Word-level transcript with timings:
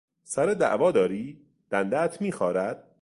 سر 0.23 0.45
دعوا 0.53 0.91
داری؟ 0.91 1.41
دندهات 1.69 2.21
میخارد؟ 2.21 2.95